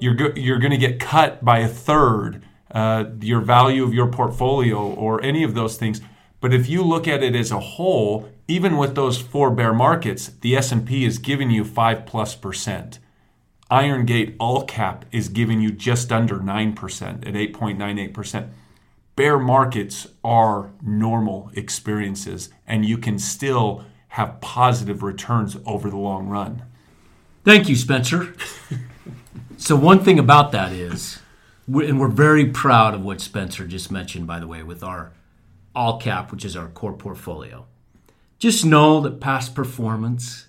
you're 0.00 0.14
go- 0.14 0.32
you're 0.36 0.58
going 0.58 0.70
to 0.70 0.76
get 0.76 1.00
cut 1.00 1.44
by 1.44 1.58
a 1.58 1.68
third 1.68 2.44
uh, 2.70 3.04
your 3.20 3.40
value 3.40 3.82
of 3.82 3.94
your 3.94 4.08
portfolio 4.08 4.78
or 4.78 5.22
any 5.22 5.42
of 5.42 5.54
those 5.54 5.76
things. 5.76 6.00
But 6.40 6.52
if 6.52 6.68
you 6.68 6.82
look 6.82 7.08
at 7.08 7.22
it 7.22 7.34
as 7.34 7.50
a 7.50 7.58
whole, 7.58 8.28
even 8.46 8.76
with 8.76 8.94
those 8.94 9.18
four 9.18 9.50
bear 9.50 9.72
markets, 9.72 10.30
the 10.40 10.56
S&P 10.56 11.04
is 11.04 11.18
giving 11.18 11.50
you 11.50 11.64
5 11.64 12.06
plus 12.06 12.34
percent. 12.34 12.98
Iron 13.70 14.06
Gate 14.06 14.34
all 14.40 14.64
cap 14.64 15.04
is 15.12 15.28
giving 15.28 15.60
you 15.60 15.70
just 15.70 16.10
under 16.10 16.38
9% 16.38 17.26
at 17.26 17.34
8.98%. 17.34 18.50
Bear 19.14 19.38
markets 19.38 20.06
are 20.24 20.70
normal 20.80 21.50
experiences 21.54 22.48
and 22.66 22.86
you 22.86 22.96
can 22.96 23.18
still 23.18 23.84
have 24.08 24.40
positive 24.40 25.02
returns 25.02 25.56
over 25.66 25.90
the 25.90 25.96
long 25.96 26.28
run. 26.28 26.62
Thank 27.44 27.68
you, 27.68 27.76
Spencer. 27.76 28.34
so 29.58 29.76
one 29.76 30.02
thing 30.02 30.18
about 30.18 30.52
that 30.52 30.72
is 30.72 31.18
and 31.66 32.00
we're 32.00 32.08
very 32.08 32.46
proud 32.46 32.94
of 32.94 33.04
what 33.04 33.20
Spencer 33.20 33.66
just 33.66 33.90
mentioned, 33.90 34.26
by 34.26 34.38
the 34.38 34.46
way, 34.46 34.62
with 34.62 34.82
our 34.82 35.12
all 35.74 36.00
cap, 36.00 36.32
which 36.32 36.44
is 36.44 36.56
our 36.56 36.68
core 36.68 36.94
portfolio. 36.94 37.66
Just 38.38 38.64
know 38.64 39.00
that 39.00 39.20
past 39.20 39.54
performance 39.54 40.46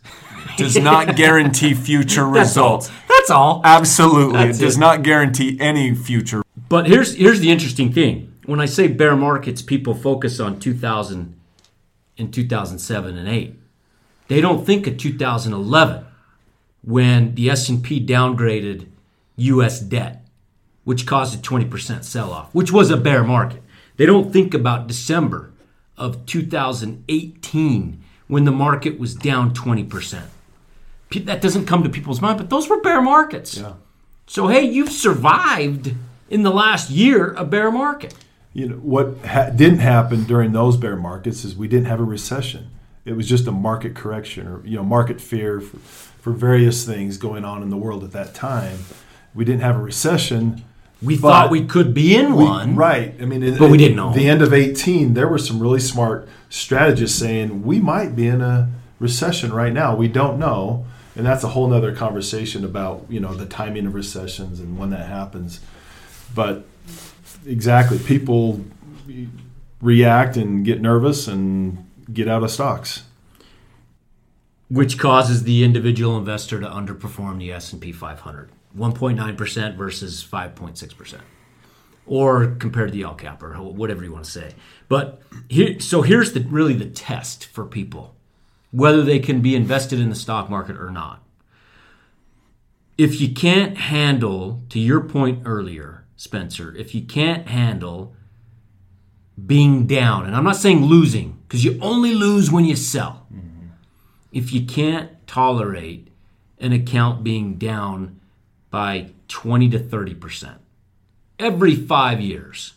does 0.57 0.77
not 0.77 1.15
guarantee 1.15 1.73
future 1.73 2.25
results. 2.27 2.89
That's 3.19 3.31
all. 3.31 3.61
Absolutely, 3.63 4.33
That's 4.33 4.59
it 4.59 4.61
does 4.61 4.77
it. 4.77 4.79
not 4.79 5.03
guarantee 5.03 5.57
any 5.59 5.93
future. 5.93 6.41
But 6.69 6.87
here's 6.87 7.15
here's 7.15 7.39
the 7.39 7.51
interesting 7.51 7.91
thing. 7.91 8.33
When 8.45 8.59
I 8.59 8.65
say 8.65 8.87
bear 8.87 9.15
markets, 9.15 9.61
people 9.61 9.93
focus 9.93 10.39
on 10.39 10.59
2000 10.59 11.35
in 12.17 12.31
2007 12.31 13.17
and 13.17 13.27
8. 13.27 13.55
They 14.27 14.41
don't 14.41 14.65
think 14.65 14.87
of 14.87 14.97
2011 14.97 16.05
when 16.81 17.35
the 17.35 17.49
S&P 17.49 18.05
downgraded 18.05 18.87
US 19.37 19.79
debt 19.79 20.19
which 20.89 21.05
caused 21.05 21.37
a 21.37 21.37
20% 21.37 22.03
sell 22.03 22.33
off, 22.33 22.49
which 22.51 22.71
was 22.71 22.89
a 22.89 22.97
bear 22.97 23.23
market. 23.23 23.61
They 23.97 24.07
don't 24.07 24.33
think 24.33 24.55
about 24.55 24.87
December 24.87 25.51
of 25.95 26.25
2018 26.25 28.03
when 28.27 28.45
the 28.45 28.51
market 28.51 28.97
was 28.97 29.13
down 29.13 29.53
20%. 29.53 30.23
That 31.11 31.41
doesn't 31.41 31.65
come 31.65 31.83
to 31.83 31.89
people's 31.89 32.21
mind, 32.21 32.37
but 32.37 32.49
those 32.49 32.69
were 32.69 32.81
bear 32.81 33.01
markets. 33.01 33.57
Yeah. 33.57 33.73
So, 34.27 34.47
hey, 34.47 34.61
you've 34.61 34.91
survived 34.91 35.95
in 36.29 36.43
the 36.43 36.51
last 36.51 36.89
year 36.91 37.33
a 37.33 37.43
bear 37.43 37.71
market. 37.71 38.13
You 38.53 38.69
know, 38.69 38.75
what 38.75 39.25
ha- 39.25 39.49
didn't 39.49 39.79
happen 39.79 40.25
during 40.25 40.51
those 40.51 40.77
bear 40.77 40.95
markets 40.95 41.43
is 41.43 41.55
we 41.55 41.67
didn't 41.67 41.87
have 41.87 41.99
a 41.99 42.03
recession. 42.03 42.69
It 43.05 43.13
was 43.13 43.27
just 43.27 43.47
a 43.47 43.51
market 43.51 43.95
correction 43.95 44.47
or, 44.47 44.65
you 44.65 44.75
know, 44.75 44.83
market 44.83 45.19
fear 45.19 45.61
for, 45.61 45.77
for 45.77 46.31
various 46.31 46.85
things 46.85 47.17
going 47.17 47.43
on 47.43 47.63
in 47.63 47.69
the 47.69 47.77
world 47.77 48.03
at 48.03 48.11
that 48.11 48.35
time. 48.35 48.79
We 49.33 49.45
didn't 49.45 49.61
have 49.61 49.75
a 49.75 49.81
recession 49.81 50.63
we 51.01 51.15
thought 51.15 51.49
we 51.49 51.65
could 51.65 51.93
be 51.93 52.15
in 52.15 52.35
we, 52.35 52.43
one, 52.43 52.75
right? 52.75 53.15
I 53.21 53.25
mean, 53.25 53.57
but 53.57 53.69
we 53.69 53.77
didn't 53.77 53.95
know. 53.95 54.13
The 54.13 54.27
end 54.27 54.41
of 54.41 54.53
eighteen, 54.53 55.13
there 55.13 55.27
were 55.27 55.37
some 55.37 55.59
really 55.59 55.79
smart 55.79 56.27
strategists 56.49 57.17
saying 57.17 57.63
we 57.63 57.79
might 57.79 58.15
be 58.15 58.27
in 58.27 58.41
a 58.41 58.69
recession 58.99 59.53
right 59.53 59.71
now. 59.71 59.95
We 59.95 60.09
don't 60.09 60.37
know, 60.39 60.85
and 61.15 61.25
that's 61.25 61.43
a 61.43 61.49
whole 61.49 61.73
other 61.73 61.95
conversation 61.95 62.63
about 62.63 63.05
you 63.09 63.19
know 63.19 63.33
the 63.33 63.45
timing 63.45 63.85
of 63.85 63.93
recessions 63.93 64.59
and 64.59 64.77
when 64.77 64.89
that 64.91 65.07
happens. 65.07 65.59
But 66.33 66.65
exactly, 67.45 67.99
people 67.99 68.63
react 69.81 70.37
and 70.37 70.65
get 70.65 70.81
nervous 70.81 71.27
and 71.27 71.89
get 72.11 72.27
out 72.27 72.43
of 72.43 72.51
stocks, 72.51 73.03
which 74.69 74.97
causes 74.99 75.43
the 75.43 75.63
individual 75.63 76.17
investor 76.17 76.59
to 76.59 76.67
underperform 76.67 77.39
the 77.39 77.51
S 77.51 77.73
and 77.73 77.81
P 77.81 77.91
500. 77.91 78.49
1.9% 78.77 79.75
versus 79.75 80.23
5.6%. 80.23 81.19
Or 82.05 82.47
compared 82.47 82.91
to 82.91 82.97
the 82.97 83.03
all 83.03 83.15
cap 83.15 83.43
or 83.43 83.53
whatever 83.55 84.03
you 84.03 84.11
want 84.11 84.25
to 84.25 84.31
say. 84.31 84.53
But 84.87 85.21
here, 85.47 85.79
so 85.79 86.01
here's 86.01 86.33
the 86.33 86.41
really 86.41 86.73
the 86.73 86.85
test 86.85 87.45
for 87.45 87.65
people 87.65 88.15
whether 88.71 89.03
they 89.03 89.19
can 89.19 89.41
be 89.41 89.55
invested 89.55 89.99
in 89.99 90.09
the 90.09 90.15
stock 90.15 90.49
market 90.49 90.77
or 90.77 90.91
not. 90.91 91.23
If 92.97 93.21
you 93.21 93.33
can't 93.33 93.77
handle, 93.77 94.61
to 94.69 94.79
your 94.79 95.01
point 95.01 95.43
earlier, 95.45 96.05
Spencer, 96.15 96.75
if 96.75 96.93
you 96.93 97.01
can't 97.01 97.47
handle 97.47 98.13
being 99.45 99.87
down, 99.87 100.25
and 100.25 100.35
I'm 100.35 100.43
not 100.43 100.57
saying 100.57 100.83
losing, 100.83 101.39
because 101.47 101.63
you 101.63 101.79
only 101.81 102.13
lose 102.13 102.51
when 102.51 102.65
you 102.65 102.75
sell. 102.75 103.25
Mm-hmm. 103.33 103.67
If 104.33 104.51
you 104.51 104.65
can't 104.65 105.11
tolerate 105.27 106.09
an 106.59 106.73
account 106.73 107.23
being 107.23 107.55
down 107.55 108.19
by 108.69 109.11
20 109.29 109.69
to 109.69 109.79
30% 109.79 110.57
every 111.37 111.75
five 111.75 112.19
years. 112.19 112.73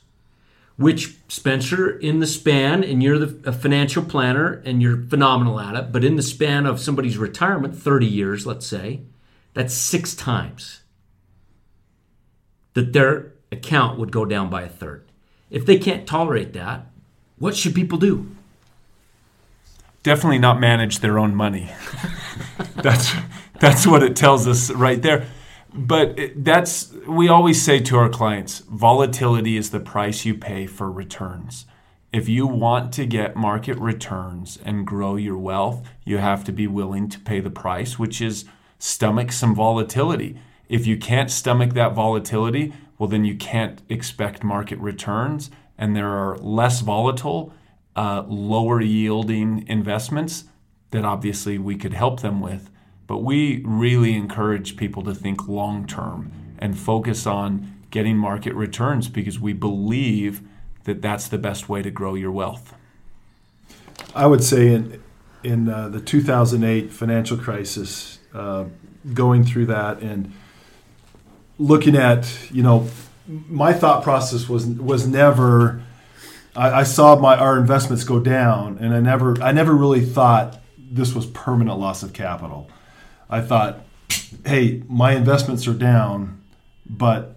Which, 0.83 1.17
Spencer, 1.29 1.99
in 1.99 2.19
the 2.19 2.27
span, 2.27 2.83
and 2.83 3.03
you're 3.03 3.19
the, 3.19 3.49
a 3.49 3.53
financial 3.53 4.05
planner 4.05 4.61
and 4.65 4.83
you're 4.83 5.01
phenomenal 5.01 5.61
at 5.61 5.77
it, 5.77 5.93
but 5.93 6.05
in 6.05 6.17
the 6.17 6.23
span 6.23 6.67
of 6.67 6.81
somebody's 6.81 7.17
retirement, 7.17 7.77
30 7.77 8.07
years, 8.07 8.47
let's 8.47 8.67
say, 8.67 9.03
that's 9.55 9.75
six 9.75 10.15
times 10.15 10.81
that 12.75 12.93
their 12.93 13.33
account 13.53 13.99
would 13.99 14.11
go 14.11 14.25
down 14.25 14.51
by 14.51 14.63
a 14.63 14.69
third. 14.69 15.07
If 15.51 15.65
they 15.67 15.79
can't 15.79 16.07
tolerate 16.07 16.53
that, 16.55 16.87
what 17.39 17.55
should 17.55 17.75
people 17.75 17.99
do? 17.99 18.35
Definitely 20.03 20.39
not 20.39 20.59
manage 20.59 20.99
their 20.99 21.17
own 21.17 21.35
money. 21.35 21.71
that's 22.75 23.13
that's 23.61 23.87
what 23.87 24.03
it 24.03 24.17
tells 24.17 24.49
us 24.49 24.71
right 24.73 25.01
there 25.01 25.27
but 25.75 26.19
that's 26.37 26.93
we 27.07 27.29
always 27.29 27.63
say 27.63 27.81
to 27.81 27.97
our 27.97 28.09
clients 28.09 28.61
volatility 28.61 29.57
is 29.57 29.71
the 29.71 29.81
price 29.81 30.25
you 30.25 30.35
pay 30.35 30.67
for 30.67 30.91
returns. 30.91 31.67
If 32.13 32.29
you 32.29 32.47
want 32.47 32.93
to 32.95 33.07
get 33.07 33.37
market 33.37 33.79
returns 33.79 34.59
and 34.65 34.87
grow 34.87 35.17
your 35.17 35.39
wealth 35.39 35.83
you 36.05 36.19
have 36.19 36.45
to 36.45 36.53
be 36.53 36.67
willing 36.67 37.09
to 37.09 37.19
pay 37.21 37.41
the 37.41 37.51
price 37.51 37.99
which 37.99 38.21
is 38.21 38.45
stomach 38.79 39.33
some 39.33 39.55
volatility. 39.55 40.39
If 40.69 40.87
you 40.87 40.97
can't 40.99 41.31
stomach 41.31 41.73
that 41.75 41.95
volatility 41.95 42.75
well 42.99 43.09
then 43.09 43.25
you 43.25 43.37
can't 43.37 43.81
expect 43.89 44.45
market 44.45 44.79
returns 44.79 45.51
and 45.79 45.97
there 45.97 46.09
are 46.09 46.37
less 46.39 46.81
volatile 46.81 47.53
uh, 47.97 48.25
lower 48.27 48.81
yielding 48.81 49.67
investments 49.69 50.45
that 50.91 51.05
obviously 51.05 51.59
we 51.59 51.77
could 51.77 51.95
help 51.95 52.21
them 52.21 52.41
with 52.41 52.71
but 53.07 53.19
we 53.19 53.63
really 53.65 54.15
encourage 54.15 54.77
people 54.77 55.03
to 55.05 55.15
think 55.15 55.49
long 55.49 55.87
term 55.87 56.33
and 56.59 56.79
focus 56.79 57.27
on 57.27 57.83
getting 57.91 58.17
market 58.17 58.55
returns 58.55 59.09
because 59.09 59.39
we 59.39 59.53
believe 59.53 60.43
that 60.85 61.03
that's 61.03 61.29
the 61.29 61.39
best 61.39 61.69
way 61.69 61.83
to 61.83 61.91
grow 61.91 62.15
your 62.15 62.33
wealth. 62.33 62.75
I 64.15 64.27
would 64.27 64.43
say 64.43 64.75
in 64.75 65.03
in 65.43 65.69
uh, 65.69 65.89
the 65.89 66.01
2008 66.01 66.93
financial 66.93 67.37
crisis, 67.37 68.21
uh, 68.33 68.67
going 69.13 69.45
through 69.45 69.67
that 69.67 70.01
and 70.01 70.33
looking 71.59 71.97
at 71.97 72.51
you 72.51 72.63
know 72.63 72.89
my 73.27 73.73
thought 73.73 74.03
process 74.03 74.49
was 74.49 74.67
was 74.67 75.07
never 75.07 75.83
I, 76.55 76.81
I, 76.81 76.83
saw 76.83 77.17
my 77.17 77.37
our 77.37 77.59
investments 77.59 78.05
go 78.05 78.21
down 78.21 78.79
and 78.79 78.95
I 78.95 79.01
never 79.01 79.41
I 79.43 79.53
never 79.53 79.73
really 79.75 80.05
thought 80.05 80.61
this 80.79 81.15
was 81.15 81.27
permanent 81.27 81.79
loss 81.79 82.03
of 82.03 82.13
capital. 82.13 82.71
I 83.33 83.41
thought, 83.41 83.87
hey, 84.45 84.83
my 84.89 85.15
investments 85.15 85.67
are 85.67 85.73
down, 85.73 86.43
but 86.85 87.37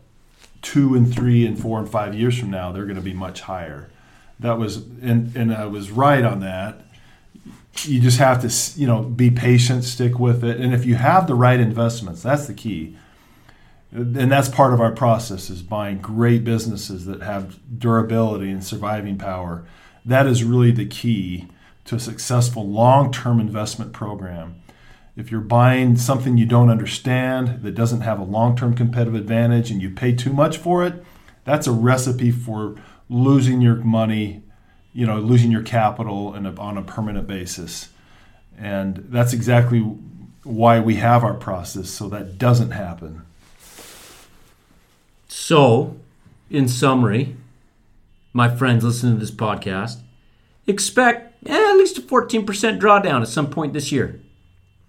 two 0.61 0.93
and 0.93 1.11
three 1.11 1.45
and 1.45 1.57
four 1.57 1.79
and 1.79 1.89
five 1.89 2.13
years 2.13 2.37
from 2.37 2.51
now, 2.51 2.73
they're 2.73 2.83
going 2.83 2.97
to 2.97 3.01
be 3.01 3.13
much 3.13 3.39
higher. 3.39 3.89
That 4.41 4.59
was, 4.59 4.75
and, 5.01 5.33
and 5.37 5.53
I 5.53 5.67
was 5.67 5.91
right 5.91 6.25
on 6.25 6.41
that. 6.41 6.81
you 7.83 8.01
just 8.01 8.19
have 8.19 8.41
to 8.41 8.79
you 8.79 8.85
know 8.85 9.03
be 9.03 9.31
patient, 9.31 9.85
stick 9.85 10.19
with 10.19 10.43
it, 10.43 10.59
and 10.59 10.73
if 10.73 10.85
you 10.85 10.95
have 10.95 11.27
the 11.27 11.35
right 11.35 11.61
investments, 11.61 12.21
that's 12.23 12.45
the 12.45 12.53
key. 12.53 12.97
And 13.93 14.29
that's 14.29 14.49
part 14.49 14.73
of 14.73 14.81
our 14.81 14.91
process 14.91 15.49
is 15.49 15.61
buying 15.61 15.99
great 15.99 16.43
businesses 16.43 17.05
that 17.05 17.21
have 17.21 17.57
durability 17.79 18.51
and 18.51 18.61
surviving 18.61 19.17
power. 19.17 19.65
That 20.03 20.27
is 20.27 20.43
really 20.43 20.71
the 20.71 20.85
key 20.85 21.47
to 21.85 21.95
a 21.95 21.99
successful 22.01 22.67
long-term 22.67 23.39
investment 23.39 23.93
program. 23.93 24.61
If 25.15 25.31
you're 25.31 25.41
buying 25.41 25.95
something 25.97 26.37
you 26.37 26.45
don't 26.45 26.69
understand 26.69 27.61
that 27.63 27.75
doesn't 27.75 28.01
have 28.01 28.19
a 28.19 28.23
long-term 28.23 28.75
competitive 28.75 29.15
advantage 29.15 29.71
and 29.71 29.81
you 29.81 29.89
pay 29.89 30.13
too 30.13 30.33
much 30.33 30.57
for 30.57 30.85
it, 30.85 31.03
that's 31.45 31.67
a 31.67 31.71
recipe 31.71 32.31
for 32.31 32.75
losing 33.09 33.61
your 33.61 33.75
money 33.75 34.43
you 34.95 35.05
know, 35.05 35.19
losing 35.19 35.51
your 35.51 35.61
capital 35.61 36.33
a, 36.33 36.55
on 36.55 36.77
a 36.77 36.81
permanent 36.81 37.27
basis. 37.27 37.89
And 38.57 39.05
that's 39.09 39.33
exactly 39.33 39.81
why 40.43 40.79
we 40.79 40.95
have 40.95 41.21
our 41.23 41.33
process, 41.33 41.89
so 41.89 42.07
that 42.09 42.37
doesn't 42.37 42.71
happen. 42.71 43.23
So, 45.27 45.97
in 46.49 46.69
summary, 46.69 47.35
my 48.31 48.55
friends 48.55 48.85
listening 48.85 49.15
to 49.15 49.19
this 49.19 49.31
podcast, 49.31 49.97
expect 50.65 51.45
eh, 51.45 51.53
at 51.53 51.75
least 51.75 51.97
a 51.97 52.01
14% 52.01 52.45
drawdown 52.79 53.21
at 53.21 53.27
some 53.27 53.49
point 53.49 53.73
this 53.73 53.91
year. 53.91 54.21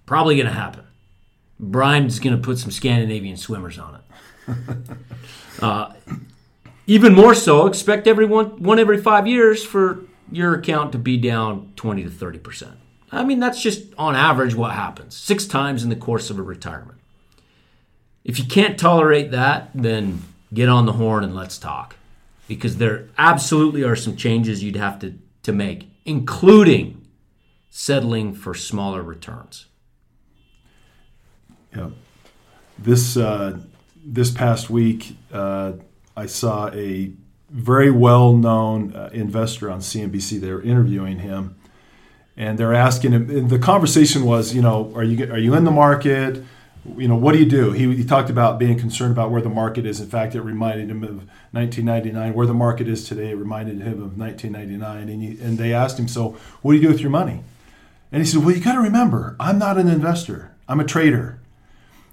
Probably 0.07 0.37
going 0.37 0.47
to 0.47 0.53
happen. 0.53 0.85
Brian's 1.59 2.19
going 2.21 2.37
to 2.37 2.43
put 2.43 2.59
some 2.59 2.71
Scandinavian 2.71 3.37
swimmers 3.37 3.79
on 3.79 3.97
it. 3.97 4.57
uh, 5.63 5.93
even 6.87 7.15
more 7.15 7.35
so, 7.35 7.67
expect 7.67 8.07
every 8.07 8.27
one, 8.27 8.63
one 8.63 8.79
every 8.79 9.01
five 9.01 9.27
years 9.27 9.65
for 9.65 10.05
your 10.31 10.55
account 10.55 10.93
to 10.93 10.99
be 10.99 11.17
down 11.17 11.73
20 11.77 12.05
to 12.05 12.11
30 12.11 12.39
percent. 12.39 12.77
I 13.13 13.25
mean, 13.25 13.41
that's 13.41 13.63
just 13.63 13.85
on 13.97 14.15
average 14.15 14.55
what 14.55 14.73
happens 14.73 15.17
six 15.17 15.47
times 15.47 15.83
in 15.83 15.91
the 15.91 15.97
course 15.97 16.31
of 16.31 16.39
a 16.39 16.43
retirement. 16.43 16.99
If 18.25 18.39
you 18.39 18.45
can't 18.45 18.79
tolerate 18.79 19.31
that, 19.31 19.71
then 19.75 20.23
get 20.53 20.69
on 20.69 20.87
the 20.87 20.95
horn 20.95 21.25
and 21.25 21.35
let's 21.35 21.59
talk. 21.59 21.97
Because 22.49 22.77
there 22.77 23.09
absolutely 23.19 23.83
are 23.83 23.97
some 23.97 24.17
changes 24.17 24.63
you'd 24.63 24.77
have 24.77 24.99
to, 25.01 25.15
to 25.45 25.53
make, 25.53 25.89
including 26.05 27.07
settling 27.71 28.35
for 28.35 28.55
smaller 28.55 29.03
returns. 29.03 29.67
Yeah. 31.77 31.91
This, 32.79 33.17
uh, 33.17 33.59
this 34.05 34.31
past 34.31 34.71
week, 34.71 35.17
uh, 35.33 35.73
I 36.17 36.27
saw 36.27 36.69
a 36.69 37.13
very 37.51 37.91
well 37.91 38.35
known 38.35 38.95
uh, 38.95 39.11
investor 39.13 39.71
on 39.71 39.81
CNBC. 39.81 40.41
They 40.41 40.53
were 40.53 40.63
interviewing 40.63 41.19
him, 41.21 41.57
and 42.37 42.59
they're 42.59 42.75
asking 42.75 43.13
him. 43.13 43.49
The 43.49 43.59
conversation 43.59 44.25
was, 44.25 44.55
you 44.55 44.63
know, 44.63 44.93
are 44.95 45.05
you 45.05 45.31
are 45.33 45.39
you 45.39 45.55
in 45.55 45.65
the 45.65 45.71
market? 45.71 46.43
You 46.97 47.09
know, 47.09 47.17
what 47.17 47.33
do 47.33 47.41
you 47.41 47.47
do? 47.47 47.73
He, 47.73 47.97
he 47.97 48.05
talked 48.05 48.31
about 48.31 48.61
being 48.61 48.79
concerned 48.79 49.11
about 49.11 49.33
where 49.33 49.43
the 49.43 49.49
market 49.49 49.87
is. 49.87 50.01
In 50.01 50.09
fact, 50.09 50.37
it 50.37 50.41
reminded 50.41 50.89
him 50.89 51.03
of 51.03 51.29
1999. 51.51 52.33
Where 52.33 52.47
the 52.47 52.55
market 52.55 52.89
is 52.89 53.09
today, 53.09 53.35
reminded 53.35 53.81
him 53.81 54.03
of 54.03 54.17
1999. 54.17 55.09
And, 55.09 55.23
he, 55.23 55.41
and 55.41 55.59
they 55.59 55.75
asked 55.75 55.99
him, 55.99 56.07
so 56.07 56.37
what 56.63 56.73
do 56.73 56.79
you 56.79 56.83
do 56.83 56.89
with 56.89 57.01
your 57.01 57.11
money? 57.11 57.43
And 58.13 58.23
he 58.23 58.29
said, 58.29 58.45
well, 58.45 58.55
you 58.55 58.63
got 58.63 58.75
to 58.75 58.81
remember, 58.81 59.35
I'm 59.41 59.59
not 59.59 59.79
an 59.79 59.89
investor. 59.89 60.53
I'm 60.69 60.79
a 60.79 60.85
trader. 60.85 61.41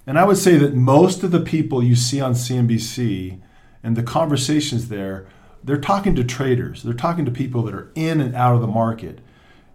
And 0.05 0.19
I 0.19 0.25
would 0.25 0.38
say 0.38 0.57
that 0.57 0.74
most 0.74 1.24
of 1.24 1.31
the 1.31 1.39
people 1.39 1.81
you 1.81 1.95
see 1.95 2.19
on 2.19 2.33
CNBC 2.33 3.39
and 3.81 3.95
the 3.95 4.03
conversations 4.03 4.89
there, 4.89 5.27
they're 5.63 5.79
talking 5.79 6.13
to 6.15 6.24
traders. 6.24 6.83
They're 6.83 6.93
talking 6.93 7.25
to 7.25 7.31
people 7.31 7.63
that 7.63 7.74
are 7.74 7.91
in 7.95 8.19
and 8.19 8.36
out 8.36 8.55
of 8.55 8.62
the 8.62 8.67
market, 8.67 9.19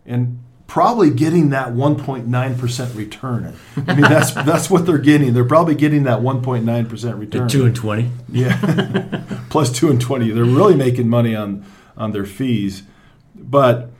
and 0.05 0.41
probably 0.67 1.09
getting 1.11 1.49
that 1.49 1.69
1.9% 1.69 2.95
return. 2.95 3.57
I 3.87 3.95
mean, 3.95 4.03
that's 4.03 4.33
that's 4.35 4.69
what 4.69 4.85
they're 4.85 4.99
getting. 4.99 5.33
They're 5.33 5.45
probably 5.45 5.75
getting 5.75 6.05
that 6.05 6.21
1.9% 6.21 7.19
return. 7.19 7.49
Two 7.49 7.65
and 7.65 7.75
twenty. 7.75 8.11
Yeah, 8.29 9.23
plus 9.51 9.73
two 9.73 9.91
and 9.91 10.01
twenty. 10.01 10.31
They're 10.31 10.45
really 10.45 10.77
making 10.77 11.09
money 11.09 11.35
on 11.35 11.65
on 11.97 12.13
their 12.13 12.27
fees, 12.27 12.83
but 13.35 13.91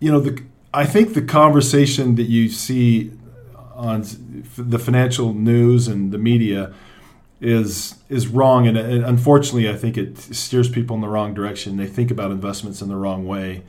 you 0.00 0.10
know 0.10 0.20
the. 0.20 0.42
I 0.72 0.86
think 0.86 1.14
the 1.14 1.22
conversation 1.22 2.14
that 2.14 2.28
you 2.28 2.48
see 2.48 3.10
on 3.80 4.04
the 4.58 4.78
financial 4.78 5.32
news 5.32 5.88
and 5.88 6.12
the 6.12 6.18
media 6.18 6.72
is 7.40 7.96
is 8.10 8.28
wrong, 8.28 8.66
and, 8.66 8.76
and, 8.76 9.04
unfortunately, 9.04 9.68
I 9.70 9.74
think 9.74 9.96
it 9.96 10.18
steers 10.18 10.68
people 10.68 10.94
in 10.94 11.00
the 11.00 11.08
wrong 11.08 11.32
direction. 11.32 11.78
They 11.78 11.86
think 11.86 12.10
about 12.10 12.30
investments 12.30 12.82
in 12.82 12.88
the 12.88 12.96
wrong 12.96 13.26
way, 13.26 13.62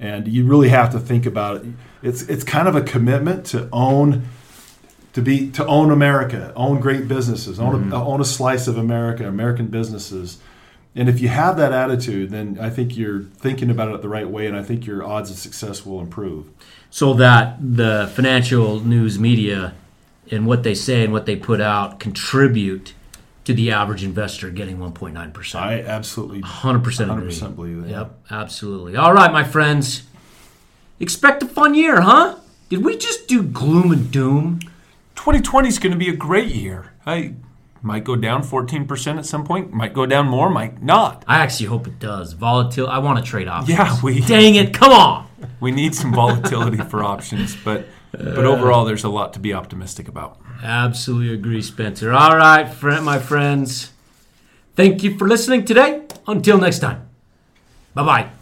and 0.00 0.26
you 0.26 0.46
really 0.46 0.70
have 0.70 0.90
to 0.92 0.98
think 0.98 1.26
about 1.26 1.56
it. 1.56 1.66
It's 2.02 2.22
it's 2.22 2.42
kind 2.42 2.68
of 2.68 2.74
a 2.74 2.80
commitment 2.80 3.44
to 3.46 3.68
own 3.70 4.26
to 5.12 5.20
be 5.20 5.50
to 5.50 5.66
own 5.66 5.90
America, 5.90 6.52
own 6.56 6.80
great 6.80 7.06
businesses, 7.06 7.60
own 7.60 7.74
mm-hmm. 7.74 7.92
a, 7.92 8.04
own 8.04 8.22
a 8.22 8.24
slice 8.24 8.66
of 8.66 8.78
America, 8.78 9.28
American 9.28 9.66
businesses. 9.66 10.38
And 10.94 11.08
if 11.08 11.20
you 11.20 11.28
have 11.28 11.56
that 11.56 11.72
attitude, 11.72 12.30
then 12.30 12.58
I 12.60 12.68
think 12.68 12.96
you're 12.96 13.22
thinking 13.22 13.70
about 13.70 13.94
it 13.94 14.02
the 14.02 14.08
right 14.08 14.28
way, 14.28 14.46
and 14.46 14.56
I 14.56 14.62
think 14.62 14.86
your 14.86 15.02
odds 15.02 15.30
of 15.30 15.36
success 15.38 15.86
will 15.86 16.00
improve. 16.00 16.48
So 16.90 17.14
that 17.14 17.56
the 17.60 18.10
financial 18.14 18.80
news 18.80 19.18
media 19.18 19.74
and 20.30 20.46
what 20.46 20.62
they 20.62 20.74
say 20.74 21.02
and 21.02 21.12
what 21.12 21.24
they 21.24 21.36
put 21.36 21.60
out 21.60 21.98
contribute 21.98 22.92
to 23.44 23.54
the 23.54 23.70
average 23.72 24.04
investor 24.04 24.50
getting 24.50 24.78
1.9%. 24.78 25.54
I 25.54 25.82
absolutely 25.82 26.42
100%, 26.42 26.82
100% 26.82 27.56
believe 27.56 27.82
that. 27.82 27.90
Yep, 27.90 28.18
absolutely. 28.30 28.96
All 28.96 29.12
right, 29.12 29.32
my 29.32 29.44
friends. 29.44 30.04
Expect 31.00 31.42
a 31.42 31.46
fun 31.46 31.74
year, 31.74 32.02
huh? 32.02 32.36
Did 32.68 32.84
we 32.84 32.96
just 32.96 33.26
do 33.26 33.42
gloom 33.42 33.90
and 33.90 34.10
doom? 34.10 34.60
2020 35.16 35.68
is 35.68 35.78
going 35.78 35.92
to 35.92 35.98
be 35.98 36.08
a 36.08 36.16
great 36.16 36.54
year. 36.54 36.92
I 37.04 37.34
might 37.82 38.04
go 38.04 38.16
down 38.16 38.42
14% 38.42 39.18
at 39.18 39.26
some 39.26 39.44
point, 39.44 39.72
might 39.72 39.92
go 39.92 40.06
down 40.06 40.26
more, 40.26 40.48
might 40.48 40.82
not. 40.82 41.24
I 41.26 41.38
actually 41.38 41.66
hope 41.66 41.86
it 41.86 41.98
does. 41.98 42.32
Volatility, 42.32 42.90
I 42.90 42.98
want 42.98 43.18
to 43.18 43.24
trade 43.28 43.48
options. 43.48 43.76
Yeah, 43.76 44.00
we 44.02 44.20
Dang 44.26 44.54
it, 44.54 44.72
come 44.72 44.92
on. 44.92 45.28
We 45.60 45.72
need 45.72 45.94
some 45.94 46.14
volatility 46.14 46.78
for 46.78 47.02
options, 47.02 47.56
but 47.56 47.86
but 48.12 48.44
overall 48.44 48.84
there's 48.84 49.04
a 49.04 49.08
lot 49.08 49.32
to 49.32 49.40
be 49.40 49.52
optimistic 49.52 50.06
about. 50.06 50.38
Absolutely 50.62 51.34
agree, 51.34 51.62
Spencer. 51.62 52.12
All 52.12 52.36
right, 52.36 52.72
friend, 52.72 53.04
my 53.04 53.18
friends. 53.18 53.90
Thank 54.76 55.02
you 55.02 55.18
for 55.18 55.26
listening 55.26 55.64
today. 55.64 56.02
Until 56.26 56.58
next 56.58 56.78
time. 56.78 57.08
Bye 57.94 58.04
bye. 58.04 58.41